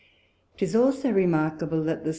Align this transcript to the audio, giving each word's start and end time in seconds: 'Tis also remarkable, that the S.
'Tis 0.57 0.75
also 0.75 1.11
remarkable, 1.11 1.83
that 1.83 2.03
the 2.03 2.09
S. 2.09 2.09